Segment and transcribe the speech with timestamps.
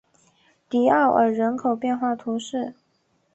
[0.67, 2.73] 迪奥尔人口变化图示